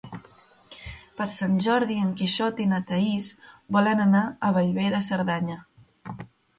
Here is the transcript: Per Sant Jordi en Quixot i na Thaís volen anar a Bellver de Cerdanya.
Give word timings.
Per 1.19 1.27
Sant 1.33 1.59
Jordi 1.65 1.99
en 2.05 2.09
Quixot 2.23 2.63
i 2.65 2.69
na 2.73 2.81
Thaís 2.89 3.31
volen 3.79 4.05
anar 4.09 4.27
a 4.51 4.55
Bellver 4.61 4.91
de 4.99 5.07
Cerdanya. 5.13 5.65